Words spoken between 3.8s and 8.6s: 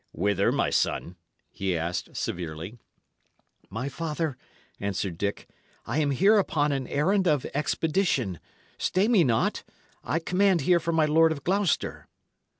father," answered Dick, "I am here upon an errand of expedition.